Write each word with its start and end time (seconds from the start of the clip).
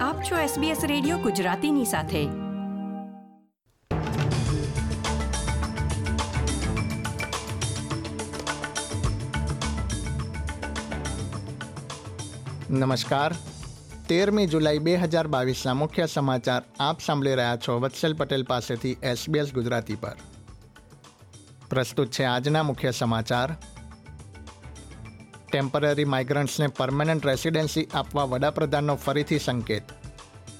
આપ 0.00 0.22
છો 0.22 0.36
SBS 0.36 0.76
radio 0.86 1.18
ગુજરાતીની 1.18 1.84
સાથે. 1.84 2.24
નમસ્કાર. 12.74 13.34
તેરમી 14.08 14.46
જુલાઈ 14.46 14.78
બે 14.78 14.96
હજાર 14.96 15.26
બાવીસના 15.26 15.74
મુખ્ય 15.74 16.06
સમાચાર 16.06 16.62
આપ 16.80 17.00
સાંભળી 17.00 17.34
રહ્યા 17.34 17.56
છો 17.56 17.80
વત્સલ 17.80 18.14
પટેલ 18.14 18.42
પાસેથી 18.42 18.96
એસબીએસ 19.02 19.54
ગુજરાતી 19.54 19.94
પર. 19.94 20.16
પ્રસ્તુત 21.70 22.10
છે 22.10 22.24
આજના 22.24 22.62
મુખ્ય 22.62 22.90
સમાચાર. 22.90 23.56
ટેમ્પરરી 25.60 26.04
માઇગ્રન્ટ્સને 26.04 26.66
પરમેનન્ટ 26.66 27.26
રેસિડેન્સી 27.26 27.88
આપવા 27.94 28.24
વડાપ્રધાનનો 28.24 28.94
ફરીથી 28.96 29.38
સંકેત. 29.38 29.82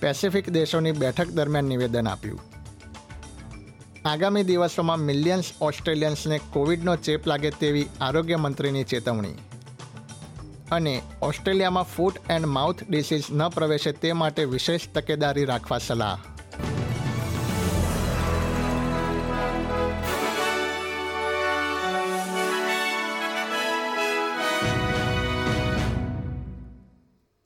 પેસિફિક 0.01 0.51
દેશોની 0.51 0.93
બેઠક 0.93 1.29
દરમિયાન 1.29 1.65
નિવેદન 1.65 2.09
આપ્યું. 2.09 2.41
આગામી 4.05 4.43
દિવસોમાં 4.43 4.99
મિલિયન્સ 4.99 5.45
ઓસ્ટ્રેલિયન્સને 5.61 6.39
કોવિડનો 6.39 6.97
ચેપ 6.97 7.27
લાગે 7.27 7.51
તેવી 7.51 7.87
આરોગ્ય 8.01 8.37
મંત્રીની 8.37 8.85
ચેતવણી. 8.85 9.29
અને 10.73 11.03
ઓસ્ટ્રેલિયામાં 11.23 11.85
ફૂટ 11.85 12.15
એન્ડ 12.31 12.47
માઉથ 12.47 12.77
ડિસીઝ 12.89 13.25
ન 13.31 13.49
પ્રવેશે 13.49 13.93
તે 13.93 14.13
માટે 14.13 14.45
વિશેષ 14.45 14.81
તકેદારી 14.95 15.45
રાખવા 15.45 15.79
સલાહ. 15.79 16.19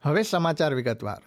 હવે 0.05 0.23
સમાચાર 0.23 0.75
વિગતવાર. 0.75 1.23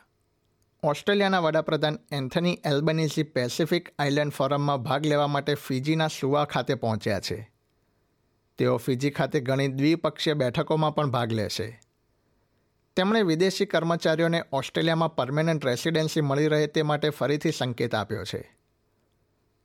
ઓસ્ટ્રેલિયાના 0.84 1.40
વડાપ્રધાન 1.40 1.99
એન્થની 2.12 2.59
એલ્બનીઝી 2.66 3.23
પેસિફિક 3.23 3.90
આઇલેન્ડ 4.00 4.33
ફોરમમાં 4.33 4.83
ભાગ 4.83 5.06
લેવા 5.06 5.28
માટે 5.28 5.53
ફિજીના 5.53 6.08
સુવા 6.08 6.45
ખાતે 6.45 6.75
પહોંચ્યા 6.75 7.20
છે. 7.20 7.52
તેઓ 8.58 8.78
ફિજી 8.78 9.09
ખાતે 9.09 9.39
ઘણી 9.39 9.67
દ્વિપક્ષીય 9.67 10.33
બેઠકોમાં 10.33 10.95
પણ 10.95 11.11
ભાગ 11.11 11.31
લેશે. 11.31 11.81
તેમણે 12.95 13.22
વિદેશી 13.22 13.66
કર્મચારીઓને 13.66 14.44
ઓસ્ટ્રેલિયામાં 14.52 15.16
પરમેનન્ટ 15.16 15.66
રેસિડેન્સી 15.66 16.22
મળી 16.22 16.48
રહે 16.48 16.67
તે 16.67 16.81
માટે 16.81 17.09
ફરીથી 17.09 17.52
સંકેત 17.52 17.95
આપ્યો 17.95 18.23
છે. 18.23 18.58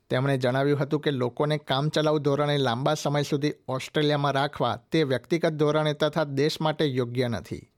તેમણે 0.09 0.37
જણાવ્યું 0.37 0.79
હતું 0.79 1.01
કે 1.01 1.11
લોકોને 1.11 1.57
કામચલાઉ 1.57 2.19
ધોરણે 2.19 2.57
લાંબા 2.57 2.93
સમય 2.93 3.23
સુધી 3.23 3.53
ઓસ્ટ્રેલિયામાં 3.67 4.31
રાખવા 4.31 4.75
તે 4.75 5.03
વ્યક્તિગત 5.03 5.49
ધોરણે 5.49 5.93
તથા 5.93 6.23
દેશ 6.23 6.61
માટે 6.61 6.85
યોગ્ય 6.85 7.27
નથી. 7.27 7.69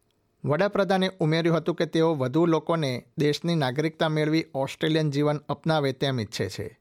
વડાપ્રધાને 0.46 1.12
ઉમેર્યું 1.20 1.58
હતું 1.58 1.76
કે 1.76 1.86
તેઓ 1.86 2.16
વધુ 2.16 2.46
લોકોને 2.46 3.06
દેશની 3.18 3.56
નાગરિકતા 3.56 4.10
મેળવી 4.10 4.46
ઓસ્ટ્રેલિયન 4.54 5.12
જીવન 5.12 5.38
અપનાવે 5.38 5.92
તેમ 5.92 6.20
ઈચ્છે 6.20 6.50
છે. 6.50 6.80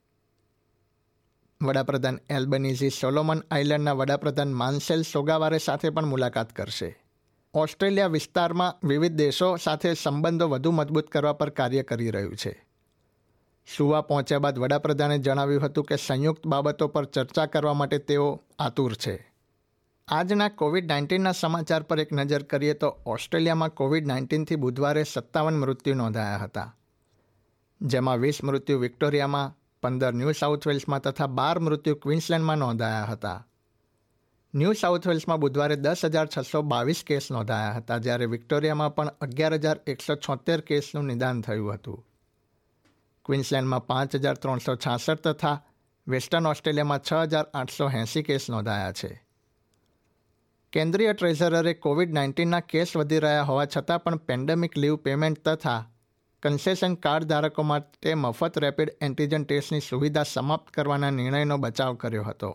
વડાપ્રધાન 1.61 2.19
એલ્બનીઝી 2.29 2.89
સોલોમન 2.89 3.41
આઇલેન્ડના 3.51 3.93
વડાપ્રધાન 3.93 4.53
માન્સેલ 4.53 5.01
સોગાવારે 5.01 5.57
સાથે 5.57 5.89
પણ 5.89 6.05
મુલાકાત 6.05 6.55
કરશે. 6.55 7.03
ઓસ્ટ્રેલિયા 7.53 8.07
વિસ્તારમાં 8.07 8.87
વિવિધ 8.87 9.13
દેશો 9.13 9.55
સાથે 9.55 9.93
સંબંધો 9.93 10.47
વધુ 10.47 10.71
મજબૂત 10.71 11.07
કરવા 11.07 11.33
પર 11.33 11.49
કાર્ય 11.49 11.83
કરી 11.83 12.09
રહ્યું 12.09 12.35
છે. 12.35 12.65
સુવા 13.77 14.01
પહોંચ્યા 14.01 14.39
બાદ 14.39 14.59
વડાપ્રધાને 14.59 15.17
જણાવ્યું 15.17 15.61
હતું 15.61 15.83
કે 15.83 15.95
સંયુક્ત 15.95 16.47
બાબતો 16.47 16.87
પર 16.87 17.05
ચર્ચા 17.05 17.45
કરવા 17.45 17.73
માટે 17.73 17.97
તેઓ 17.97 18.43
આતુર 18.59 18.93
છે. 18.93 19.34
આજના 20.07 20.49
કોવિડ 20.49 20.85
નાઇન્ટીનના 20.85 21.31
સમાચાર 21.31 21.83
પર 21.83 21.99
એક 21.99 22.13
નજર 22.13 22.43
કરીએ 22.43 22.73
તો 22.73 22.99
ઓસ્ટ્રેલિયામાં 23.05 23.69
કોવિડ 23.69 24.07
નાઇન્ટીનથી 24.07 24.55
બુધવારે 24.55 25.03
સત્તાવન 25.03 25.59
મૃત્યુ 25.59 25.95
નોંધાયા 25.95 26.37
હતા. 26.37 26.75
જેમાં 27.81 28.19
વીસ 28.19 28.43
મૃત્યુ 28.43 28.79
વિક્ટોરિયામાં, 28.79 29.57
પંદર 29.81 30.13
ન્યૂ 30.13 30.31
સાઉથ 30.31 30.67
વેલ્સમાં 30.67 31.01
તથા 31.01 31.27
બાર 31.27 31.59
મૃત્યુ 31.59 31.95
ક્વિન્સલેન્ડમાં 31.95 32.57
નોંધાયા 32.57 33.05
હતા. 33.05 33.47
ન્યૂ 34.55 34.73
સાઉથ 34.73 35.07
વેલ્સમાં 35.07 35.39
બુધવારે 35.39 35.75
દસ 35.75 36.05
હજાર 36.05 36.27
છસો 36.37 36.61
બાવીસ 36.61 37.03
કેસ 37.07 37.31
નોંધાયા 37.31 37.71
હતા, 37.71 37.97
જ્યારે 37.97 38.25
વિક્ટોરિયામાં 38.25 38.95
પણ 38.95 39.07
અગિયાર 39.07 39.53
હજાર 39.53 39.79
એકસો 39.87 40.15
છોતેર 40.15 40.61
કેસનું 40.61 41.03
નિદાન 41.03 41.41
થયું 41.41 41.73
હતું. 41.73 42.05
ક્વિન્સલેન્ડમાં 43.25 43.87
પાંચ 43.87 44.15
હજાર 44.15 44.35
ત્રણસો 44.35 44.75
છાસઠ 44.75 45.13
તથા 45.13 45.61
વેસ્ટર્ન 46.07 46.47
ઓસ્ટ્રેલિયામાં 46.47 46.99
છ 47.11 47.13
હજાર 47.13 47.45
આઠસો 47.53 47.89
એંસી 47.89 48.23
કેસ 48.23 48.49
નોંધાયા 48.49 48.91
છે. 48.91 49.24
કેન્દ્રીય 50.75 51.13
ટ્રેઝરરે 51.13 51.71
કોવિડ 51.73 52.13
નાઇન્ટીનના 52.13 52.59
કેસ 52.59 52.93
વધી 52.97 53.19
રહ્યા 53.19 53.43
હોવા 53.43 53.65
છતાં 53.65 54.01
પણ 54.03 54.17
પેન્ડેમિક 54.17 54.73
લીવ 54.77 54.95
પેમેન્ટ 54.95 55.37
તથા 55.43 55.81
કન્સેશન 56.43 56.95
કાર્ડ 56.95 57.27
ધારકો 57.29 57.63
માટે 57.63 58.15
મફત 58.15 58.57
રેપિડ 58.57 58.89
એન્ટીજન 59.01 59.45
ટેસ્ટની 59.45 59.79
સુવિધા 59.79 60.23
સમાપ્ત 60.23 60.73
કરવાના 60.73 61.11
નિર્ણયનો 61.11 61.57
બચાવ 61.57 61.95
કર્યો 61.95 62.23
હતો. 62.23 62.49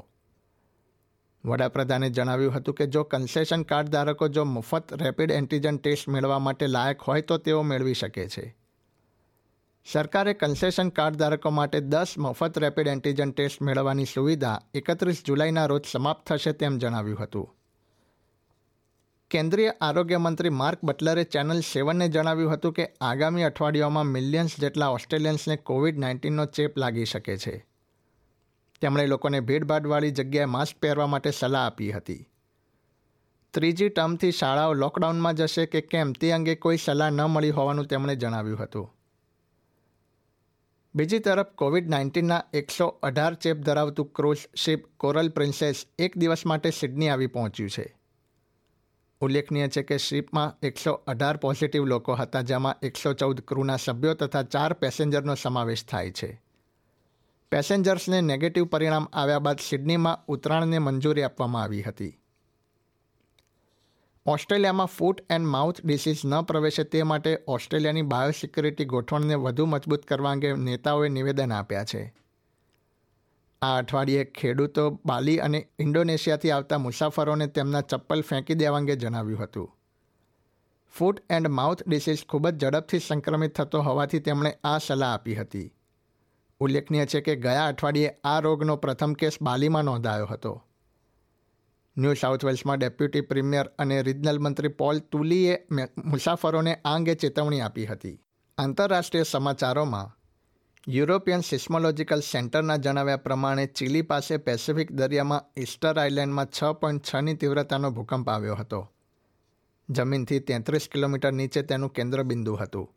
વડાપ્રધાને 1.45 2.11
જણાવ્યું 2.11 2.55
હતું 2.55 2.75
કે 2.75 2.87
જો 2.87 3.05
કન્સેશન 3.05 3.63
કાર્ડ 3.63 3.93
ધારકો 3.95 4.29
જો 4.29 4.45
મફત 4.45 4.93
રેપિડ 5.03 5.31
એન્ટીજન 5.31 5.79
ટેસ્ટ 5.79 6.09
મેળવવા 6.09 6.39
માટે 6.39 6.67
લાયક 6.67 7.01
હોય 7.01 7.23
તો 7.23 7.39
તેઓ 7.39 7.63
મેળવી 7.63 7.95
શકે 7.95 8.27
છે. 8.29 8.45
સરકારે 9.87 10.35
કન્સેશન 10.35 10.89
કાર્ડ 10.89 11.17
ધારકો 11.17 11.51
માટે 11.51 11.81
દસ 11.81 12.13
મફત 12.19 12.59
રેપિડ 12.59 12.87
એન્ટીજન 12.87 13.33
ટેસ્ટ 13.33 13.61
મેળવવાની 13.61 14.05
સુવિધા 14.05 14.59
એકત્રીસ 14.75 15.25
જુલાઈના 15.25 15.67
રોજ 15.67 15.85
સમાપ્ત 15.87 16.27
થશે 16.27 16.53
તેમ 16.53 16.79
જણાવ્યું 16.79 17.23
હતું. 17.23 17.60
કેન્દ્રીય 19.31 19.73
આરોગ્ય 19.81 20.19
મંત્રી 20.19 20.49
માર્ક 20.49 20.79
બટલરે 20.85 21.25
ચેનલ 21.25 21.61
સેવનને 21.61 22.09
જણાવ્યું 22.09 22.53
હતું 22.53 22.73
કે 22.73 22.89
આગામી 23.01 23.43
અઠવાડિયામાં 23.43 24.07
મિલિયન્સ 24.07 24.61
જેટલા 24.61 24.89
ઓસ્ટ્રેલિયન્સને 24.89 25.57
કોવિડ 25.57 25.99
નાઇન્ટીનનો 25.99 26.47
ચેપ 26.47 26.79
લાગી 26.79 27.05
શકે 27.05 27.37
છે. 27.37 27.67
તેમણે 28.81 29.07
લોકોને 29.07 29.41
ભીડભાડવાળી 29.41 30.11
જગ્યાએ 30.11 30.45
માસ્ક 30.45 30.77
પહેરવા 30.83 31.07
માટે 31.07 31.31
સલાહ 31.31 31.67
આપી 31.67 31.93
હતી. 31.93 32.29
ત્રીજી 33.51 33.89
ટર્મથી 33.89 34.33
શાળાઓ 34.33 34.75
લોકડાઉનમાં 34.75 35.35
જશે 35.35 35.67
કે 35.67 35.81
કેમ 35.81 36.13
તે 36.13 36.33
અંગે 36.33 36.55
કોઈ 36.55 36.77
સલાહ 36.77 37.11
ન 37.11 37.21
મળી 37.21 37.51
હોવાનું 37.51 37.87
તેમણે 37.87 38.17
જણાવ્યું 38.17 38.59
હતું. 38.59 38.95
બીજી 40.95 41.19
તરફ 41.19 41.47
કોવિડ 41.47 41.89
નાઇન્ટીનના 41.89 42.43
એકસો 42.53 42.87
અઢાર 42.87 43.35
ચેપ 43.35 43.57
ધરાવતું 43.57 44.13
ક્રૂઝ 44.13 44.37
શિપ 44.57 44.87
કોરલ 44.97 45.29
પ્રિન્સેસ 45.29 45.87
એક 45.99 46.17
દિવસ 46.17 46.47
માટે 46.47 46.71
સિડની 46.71 47.09
આવી 47.09 47.27
પહોંચ્યું 47.27 47.71
છે. 47.71 48.00
ઉલ્લેખનીય 49.21 49.69
છે 49.69 49.83
કે 49.83 49.99
શિપમાં 49.99 50.59
એકસો 50.63 50.93
અઢાર 50.93 51.37
પોઝિટિવ 51.37 51.85
લોકો 51.85 52.15
હતા, 52.15 52.41
જેમાં 52.41 52.77
એકસો 52.83 53.13
ચૌદ 53.13 53.41
ક્રૂના 53.41 53.77
સભ્યો 53.77 54.15
તથા 54.15 54.43
ચાર 54.43 54.73
પેસેન્જરનો 54.73 55.35
સમાવેશ 55.35 55.85
થાય 55.85 56.11
છે. 56.11 56.43
પેસેન્જર્સને 57.51 58.21
નેગેટિવ 58.21 58.65
પરિણામ 58.65 59.09
આવ્યા 59.13 59.39
બાદ 59.39 59.59
સિડનીમાં 59.69 60.19
ઉતરાણને 60.27 60.79
મંજૂરી 60.79 61.23
આપવામાં 61.23 61.63
આવી 61.63 61.83
હતી. 61.83 62.17
ઓસ્ટ્રેલિયામાં 64.27 64.87
ફૂટ 64.87 65.21
એન્ડ 65.31 65.47
માઉથ 65.47 65.77
ડિસીઝ 65.85 66.19
ન 66.25 66.43
પ્રવેશે 66.43 66.85
તે 66.85 67.03
માટે 67.03 67.39
ઓસ્ટ્રેલિયાની 67.47 68.03
બાયોસિક્યુરિટી 68.03 68.85
ગોઠવણને 68.85 69.35
વધુ 69.35 69.67
મજબૂત 69.67 70.07
કરવા 70.07 70.31
અંગે 70.31 70.53
નેતાઓએ 70.53 71.09
નિવેદન 71.09 71.53
આપ્યા 71.53 71.85
છે. 71.85 72.15
આ 73.63 73.79
અઠવાડિયે 73.79 74.25
ખેડૂતો 74.37 74.83
બાલી 75.09 75.41
અને 75.47 75.59
ઇન્ડોનેશિયાથી 75.79 76.51
આવતા 76.51 76.79
મુસાફરોને 76.79 77.47
તેમના 77.57 77.81
ચપ્પલ 77.81 78.23
ફેંકી 78.29 78.55
દેવા 78.55 78.79
અંગે 78.79 78.95
જણાવ્યું 78.97 79.43
હતું. 79.43 79.67
ફૂટ 80.95 81.19
એન્ડ 81.31 81.49
માઉથ 81.49 81.83
ડિસીઝ 81.87 82.23
ખૂબ 82.29 82.49
જ 82.49 82.63
ઝડપથી 82.63 83.01
સંક્રમિત 83.09 83.53
થતો 83.55 83.83
હોવાથી 83.83 84.21
તેમણે 84.29 84.53
આ 84.65 84.79
સલાહ 84.79 85.11
આપી 85.17 85.35
હતી. 85.35 85.69
ઉલ્લેખનીય 86.61 87.07
છે 87.07 87.21
કે 87.21 87.35
ગયા 87.37 87.67
અઠવાડિયે 87.67 88.15
આ 88.25 88.41
રોગનો 88.41 88.77
પ્રથમ 88.77 89.13
કેસ 89.13 89.37
બાલીમાં 89.43 89.85
નોંધાયો 89.85 90.27
હતો. 90.27 90.53
ન્યૂ 91.97 92.15
સાઉથ 92.15 92.45
વેલ્સમાં 92.45 92.79
ડેપ્યુટી 92.79 93.21
પ્રીમિયર 93.21 93.67
અને 93.79 94.03
રિજનલ 94.03 94.39
મંત્રી 94.39 94.69
પોલ 94.81 94.99
તુલીએ 95.13 95.59
મુસાફરોને 96.05 96.75
આ 96.75 96.95
અંગે 96.95 97.15
ચેતવણી 97.15 97.61
આપી 97.61 97.87
હતી. 97.87 98.17
આંતરરાષ્ટ્રીય 98.59 99.31
સમાચારોમાં 99.33 100.11
યુરોપિયન 100.89 101.41
સિસ્મોલોજીકલ 101.41 102.21
સેન્ટરના 102.21 102.77
જણાવ્યા 102.77 103.17
પ્રમાણે, 103.17 103.67
ચીલી 103.67 104.03
પાસે 104.03 104.37
પેસિફિક 104.37 104.93
દરિયામાં 104.93 105.43
ઇસ્ટર 105.57 105.99
આઇલેન્ડમાં 105.99 106.47
છ 106.47 106.65
પોઈન્ટ 106.73 107.05
છની 107.05 107.35
તીવ્રતાનો 107.35 107.91
ભૂકંપ 107.91 108.29
આવ્યો 108.29 108.55
હતો. 108.55 108.93
જમીનથી 109.91 110.41
તેત્રીસ 110.41 110.89
કિલોમીટર 110.93 111.33
નીચે 111.33 111.63
તેનું 111.63 111.91
કેન્દ્રબિંદુ 111.91 112.55
હતું. 112.55 112.95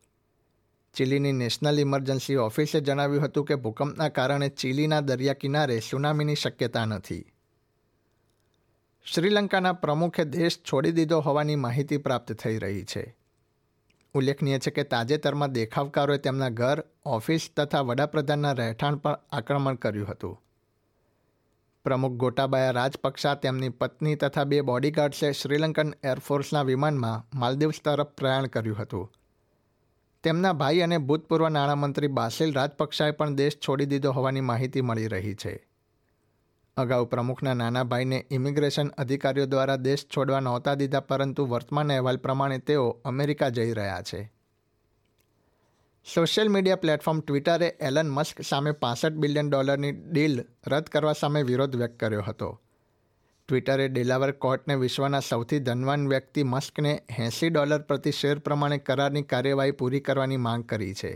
ચીલીની 0.94 1.32
નેશનલ 1.32 1.80
ઇમરજન્સી 1.80 2.36
ઓફિસે 2.36 2.82
જણાવ્યું 2.82 3.24
હતું 3.24 3.46
કે, 3.46 3.56
ભૂકંપના 3.56 4.10
કારણે 4.10 4.50
ચીલીના 4.50 5.02
દરિયા 5.02 5.34
કિનારે 5.34 5.80
સુનામીની 5.80 6.36
શક્યતા 6.36 6.86
નથી. 6.86 7.26
શ્રીલંકાના 9.06 9.74
પ્રમુખે 9.74 10.24
દેશ 10.26 10.60
છોડી 10.60 10.92
દીધો 10.92 11.20
હોવાની 11.20 11.56
માહિતી 11.56 11.98
પ્રાપ્ત 11.98 12.34
થઈ 12.34 12.58
રહી 12.58 12.84
છે. 12.84 13.18
ઉલ્લેખનીય 14.14 14.60
છે 14.60 14.72
કે 14.72 14.84
તાજેતરમાં 14.84 15.52
દેખાવકારોએ 15.52 16.18
તેમના 16.18 16.50
ઘર, 16.50 16.84
ઓફિસ 17.06 17.52
તથા 17.58 17.82
વડાપ્રધાનના 17.82 18.52
રહેઠાણ 18.52 18.96
પર 18.96 19.18
આક્રમણ 19.32 19.76
કર્યું 19.76 20.08
હતું. 20.08 20.42
પ્રમુખ 21.86 22.12
ગોટાબાયા 22.12 22.72
રાજપક્ષા, 22.72 23.34
તેમની 23.34 23.70
પત્ની 23.70 24.16
તથા 24.16 24.44
બે 24.44 24.62
બોડીગાર્ડ્સે 24.62 25.32
શ્રીલંકન 25.32 25.94
એરફોર્સના 26.04 26.62
વિમાનમાં 26.62 27.40
માલદીવ્સ 27.40 27.82
તરફ 27.82 28.08
પ્રયાણ 28.08 28.46
કર્યું 28.46 28.78
હતું. 28.78 29.12
તેમના 30.24 30.54
ભાઈ 30.54 30.80
અને 30.80 30.98
ભૂતપૂર્વ 30.98 31.50
નાણામંત્રી 31.50 32.08
બાસિલ 32.08 32.54
રાજપક્ષાએ 32.54 33.12
પણ 33.12 33.36
દેશ 33.36 33.58
છોડી 33.68 33.86
દીધો 33.86 34.12
હોવાની 34.12 34.42
માહિતી 34.42 34.82
મળી 34.82 35.08
રહી 35.08 35.36
છે. 35.36 35.73
અગાઉ 36.78 37.06
પ્રમુખના 37.06 37.54
નાના 37.54 37.84
ભાઈને 37.84 38.26
ઇમિગ્રેશન 38.32 38.88
અધિકારીઓ 38.88 39.46
દ્વારા 39.46 39.76
દેશ 39.76 40.06
છોડવા 40.06 40.40
નહોતા 40.40 40.74
દીધા, 40.74 41.00
પરંતુ 41.00 41.46
વર્તમાન 41.46 41.92
અહેવાલ 41.92 42.18
પ્રમાણે 42.18 42.58
તેઓ 42.58 42.88
અમેરિકા 43.06 43.50
જઈ 43.50 43.74
રહ્યા 43.74 44.02
છે. 44.02 44.32
સોશિયલ 46.06 46.50
મીડિયા 46.50 46.76
પ્લેટફોર્મ 46.76 47.20
ટ્વિટરે 47.20 47.76
એલન 47.80 48.10
મસ્ક 48.10 48.42
સામે 48.42 48.72
પાસઠ 48.72 49.12
બિલિયન 49.12 49.50
ડોલરની 49.50 49.92
ડીલ 49.92 50.46
રદ 50.68 50.84
કરવા 50.84 51.14
સામે 51.14 51.44
વિરોધ 51.44 51.76
વ્યક્ત 51.76 52.00
કર્યો 52.00 52.22
હતો. 52.22 52.62
ટ્વિટરે 53.50 53.88
ડેલાવર 53.88 54.32
કોર્ટને 54.32 54.76
વિશ્વના 54.76 55.20
સૌથી 55.20 55.60
ધનવાન 55.60 56.08
વ્યક્તિ 56.08 56.44
મસ્કને 56.44 57.02
એંસી 57.20 57.50
ડોલર 57.50 57.80
પ્રતિ 57.80 58.12
શેર 58.12 58.40
પ્રમાણે 58.40 58.78
કરારની 58.78 59.22
કાર્યવાહી 59.22 59.72
પૂરી 59.72 60.00
કરવાની 60.00 60.38
માંગ 60.38 60.66
કરી 60.66 60.94
છે. 60.94 61.14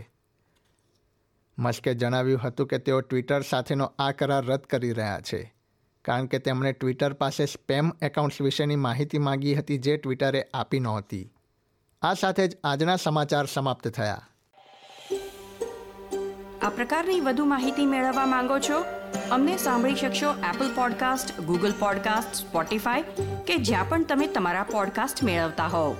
મસ્કે 1.58 1.94
જણાવ્યું 1.94 2.40
હતું 2.40 2.66
કે 2.66 2.78
તેઓ 2.78 3.00
ટ્વિટર 3.00 3.40
સાથેનો 3.42 3.92
આ 3.98 4.10
કરાર 4.10 4.44
રદ 4.44 4.60
કરી 4.60 4.92
રહ્યા 4.92 5.20
છે. 5.20 5.54
કારણ 6.04 6.26
કે 6.26 6.38
તેમણે 6.38 6.72
ટ્વિટર 6.72 7.12
પાસે 7.12 7.46
સ્પેમ 7.46 7.92
એકાઉન્ટ્સ 8.02 8.40
વિશેની 8.40 8.76
માહિતી 8.76 9.18
માંગી 9.18 9.54
હતી 9.54 9.78
જે 9.78 9.96
ટ્વિટરે 9.96 10.46
આપી 10.54 10.80
નહોતી. 10.80 11.32
આ 12.02 12.14
સાથે 12.14 12.48
જ 12.48 12.56
આજના 12.64 12.96
સમાચાર 12.96 13.46
સમાપ્ત 13.46 13.88
થયા. 13.88 14.28
આ 16.62 16.68
પ્રકારની 16.68 17.20
વધુ 17.20 17.44
માહિતી 17.44 17.86
મેળવવા 17.86 18.26
માંગો 18.26 18.58
છો? 18.58 18.84
અમને 19.30 19.56
સાંભળી 19.56 19.94
શકશો 19.94 20.30
Apple 20.30 20.74
podcast 20.74 21.40
Google 21.40 21.72
podcast 21.72 22.34
Spotify 22.34 23.02
કે 23.46 23.56
જ્યાં 23.56 23.88
પણ 23.88 24.04
તમે 24.04 24.26
તમારા 24.26 24.62
પોડકાસ્ટ 24.62 25.24
મેળવતા 25.24 25.66
હોવ. 25.66 25.96